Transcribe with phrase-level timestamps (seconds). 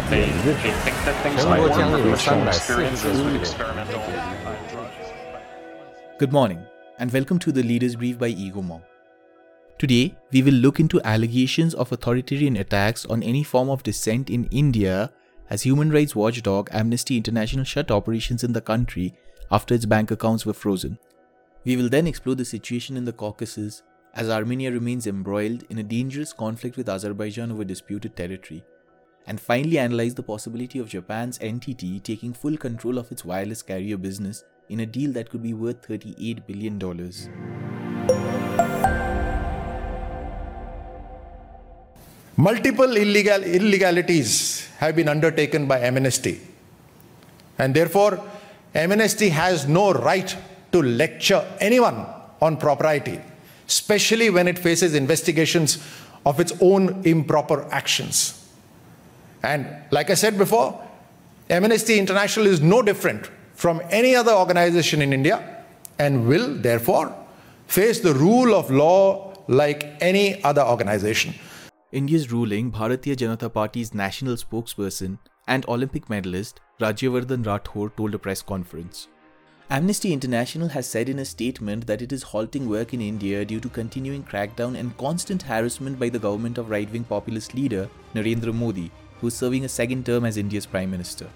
[0.00, 4.00] they, they think that things might work from personal experiences with experimental
[4.70, 4.94] drugs.
[6.18, 6.64] Good morning,
[6.98, 8.82] and welcome to the Leaders Brief by Egomonk.
[9.78, 14.44] Today, we will look into allegations of authoritarian attacks on any form of dissent in
[14.46, 15.10] India
[15.50, 19.12] as human rights watchdog Amnesty International shut operations in the country
[19.50, 20.98] after its bank accounts were frozen.
[21.64, 23.82] We will then explore the situation in the Caucasus
[24.14, 28.64] as Armenia remains embroiled in a dangerous conflict with Azerbaijan over disputed territory
[29.26, 33.96] and finally analyze the possibility of Japan's NTT taking full control of its wireless carrier
[33.96, 36.78] business in a deal that could be worth $38 billion.
[42.36, 46.40] Multiple illegal, illegalities have been undertaken by Amnesty,
[47.58, 48.24] and therefore,
[48.74, 50.34] Amnesty has no right
[50.72, 52.06] to lecture anyone
[52.40, 53.20] on propriety,
[53.68, 55.78] especially when it faces investigations
[56.24, 58.41] of its own improper actions.
[59.42, 60.80] And like I said before,
[61.50, 65.64] Amnesty International is no different from any other organization in India
[65.98, 67.14] and will therefore
[67.66, 71.34] face the rule of law like any other organization.
[71.90, 78.40] India's ruling Bharatiya Janata Party's national spokesperson and Olympic medalist Rajyavardhan Rathore told a press
[78.40, 79.08] conference.
[79.68, 83.60] Amnesty International has said in a statement that it is halting work in India due
[83.60, 88.54] to continuing crackdown and constant harassment by the government of right wing populist leader Narendra
[88.54, 88.90] Modi
[89.22, 91.28] who is serving a second term as India's Prime Minister.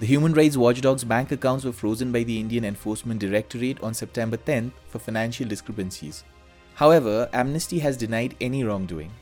[0.00, 4.36] The human rights watchdog's bank accounts were frozen by the Indian Enforcement Directorate on September
[4.36, 6.24] 10th for financial discrepancies.
[6.74, 9.12] However, Amnesty has denied any wrongdoing.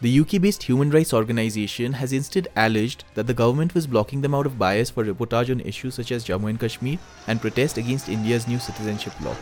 [0.00, 4.34] The UK based human rights organization has instead alleged that the government was blocking them
[4.34, 8.08] out of bias for reportage on issues such as Jammu and Kashmir and protest against
[8.08, 9.36] India's new citizenship law.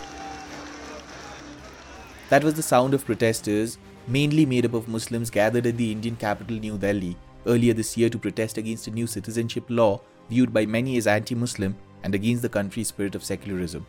[2.30, 3.76] That was the sound of protesters
[4.08, 8.08] mainly made up of Muslims, gathered at the Indian capital New Delhi earlier this year
[8.08, 12.42] to protest against a new citizenship law viewed by many as anti Muslim and against
[12.42, 13.86] the country's spirit of secularism.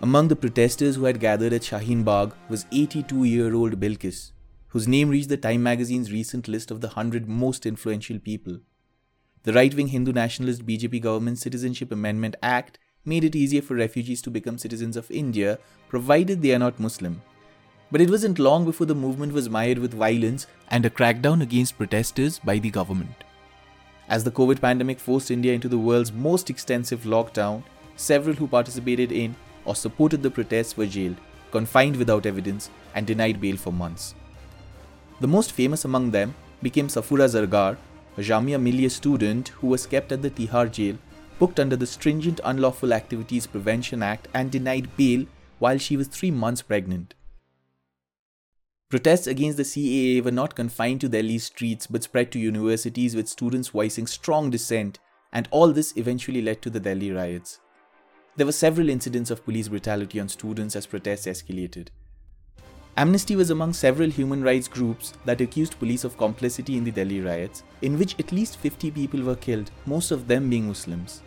[0.00, 4.32] Among the protesters who had gathered at Shaheen Bagh was 82 year old Bilkis,
[4.68, 8.58] whose name reached the Time magazine's recent list of the 100 most influential people.
[9.42, 14.22] The right wing Hindu nationalist BJP government's Citizenship Amendment Act made it easier for refugees
[14.22, 17.22] to become citizens of India provided they are not Muslim
[17.90, 21.78] but it wasn't long before the movement was mired with violence and a crackdown against
[21.78, 23.24] protesters by the government.
[24.08, 27.62] As the COVID pandemic forced India into the world's most extensive lockdown,
[27.96, 29.34] several who participated in
[29.64, 31.16] or supported the protests were jailed,
[31.50, 34.14] confined without evidence, and denied bail for months.
[35.20, 37.76] The most famous among them became Safura Zargar,
[38.16, 40.96] a Jamia Millia student who was kept at the Tihar jail,
[41.38, 45.26] booked under the stringent Unlawful Activities Prevention Act, and denied bail
[45.58, 47.14] while she was three months pregnant.
[48.90, 53.28] Protests against the CAA were not confined to Delhi's streets but spread to universities with
[53.28, 54.98] students voicing strong dissent,
[55.30, 57.60] and all this eventually led to the Delhi riots.
[58.36, 61.88] There were several incidents of police brutality on students as protests escalated.
[62.96, 67.20] Amnesty was among several human rights groups that accused police of complicity in the Delhi
[67.20, 71.20] riots, in which at least 50 people were killed, most of them being Muslims.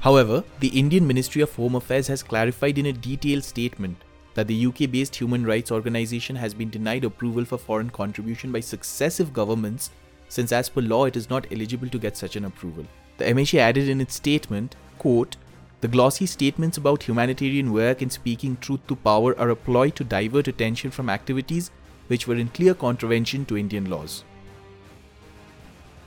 [0.00, 3.98] However, the Indian Ministry of Home Affairs has clarified in a detailed statement
[4.34, 8.60] that the UK based human rights organization has been denied approval for foreign contribution by
[8.60, 9.90] successive governments,
[10.28, 12.84] since as per law it is not eligible to get such an approval.
[13.18, 15.36] The MHA added in its statement, quote,
[15.80, 20.02] the glossy statements about humanitarian work and speaking truth to power are a ploy to
[20.02, 21.70] divert attention from activities
[22.06, 24.24] which were in clear contravention to Indian laws.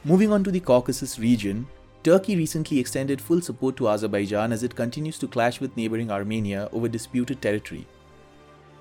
[0.03, 1.67] Moving on to the Caucasus region,
[2.03, 6.69] Turkey recently extended full support to Azerbaijan as it continues to clash with neighboring Armenia
[6.71, 7.85] over disputed territory.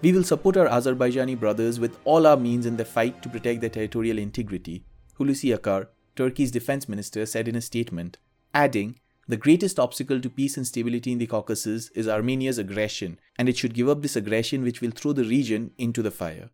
[0.02, 3.62] We will support our Azerbaijani brothers with all our means in the fight to protect
[3.62, 4.84] their territorial integrity,
[5.18, 8.18] Hulusi Akar, Turkey's defense minister, said in a statement,
[8.52, 13.48] adding, The greatest obstacle to peace and stability in the Caucasus is Armenia's aggression, and
[13.48, 16.50] it should give up this aggression which will throw the region into the fire.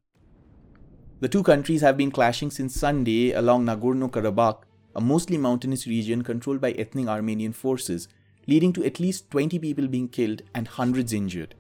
[1.19, 4.63] The two countries have been clashing since Sunday along Nagorno Karabakh,
[4.95, 8.07] a mostly mountainous region controlled by ethnic Armenian forces,
[8.47, 11.57] leading to at least 20 people being killed and hundreds injured.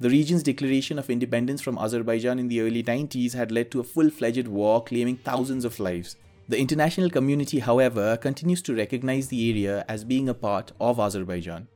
[0.00, 3.84] The region's declaration of independence from Azerbaijan in the early 90s had led to a
[3.84, 6.16] full fledged war claiming thousands of lives.
[6.48, 11.68] The international community, however, continues to recognize the area as being a part of Azerbaijan.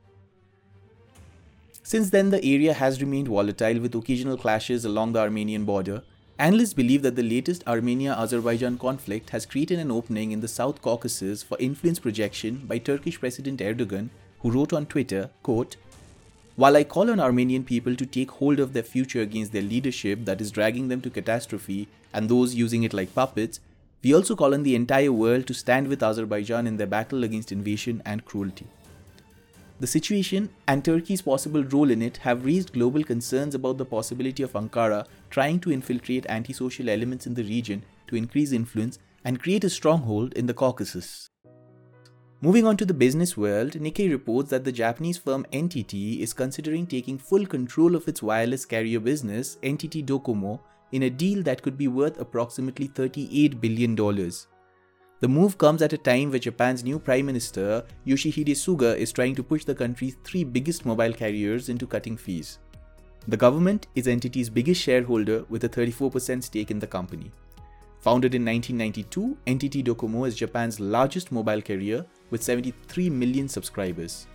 [1.83, 6.01] Since then, the area has remained volatile with occasional clashes along the Armenian border.
[6.39, 10.81] Analysts believe that the latest Armenia Azerbaijan conflict has created an opening in the South
[10.81, 15.75] Caucasus for influence projection by Turkish President Erdogan, who wrote on Twitter, quote,
[16.55, 20.25] while I call on Armenian people to take hold of their future against their leadership
[20.25, 23.59] that is dragging them to catastrophe and those using it like puppets,
[24.05, 27.51] We also call on the entire world to stand with Azerbaijan in their battle against
[27.51, 28.67] invasion and cruelty.
[29.79, 34.43] The situation and Turkey's possible role in it have raised global concerns about the possibility
[34.43, 39.63] of Ankara trying to infiltrate antisocial elements in the region to increase influence and create
[39.63, 41.31] a stronghold in the Caucasus.
[42.41, 46.85] Moving on to the business world, Nikkei reports that the Japanese firm NTT is considering
[46.85, 50.59] taking full control of its wireless carrier business, NTT Docomo,
[50.91, 53.95] in a deal that could be worth approximately $38 billion.
[53.95, 59.33] The move comes at a time where Japan's new Prime Minister, Yoshihide Suga, is trying
[59.35, 62.59] to push the country's three biggest mobile carriers into cutting fees.
[63.29, 67.31] The government is NTT's biggest shareholder with a 34% stake in the company.
[68.05, 74.27] Founded in 1992, NTT Docomo is Japan's largest mobile carrier with 73 million subscribers.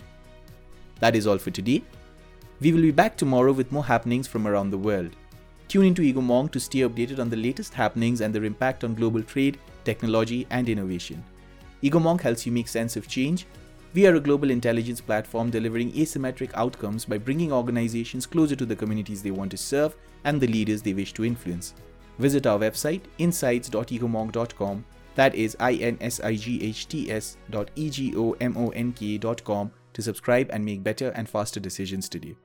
[0.98, 1.84] That is all for today.
[2.60, 5.14] We will be back tomorrow with more happenings from around the world.
[5.68, 9.22] Tune into Egomonk to stay updated on the latest happenings and their impact on global
[9.22, 11.22] trade, technology, and innovation.
[11.84, 13.46] Egomonk helps you make sense of change.
[13.94, 18.74] We are a global intelligence platform delivering asymmetric outcomes by bringing organizations closer to the
[18.74, 19.94] communities they want to serve
[20.24, 21.74] and the leaders they wish to influence.
[22.20, 24.84] Visit our website insights.egomonk.com
[25.16, 27.70] that is insights dot
[29.92, 32.36] to subscribe and make better and faster decisions today.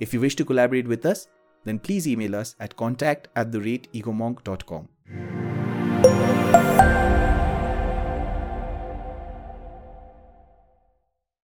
[0.00, 1.28] If you wish to collaborate with us,
[1.64, 5.41] then please email us at contact at the rate egomonk.com.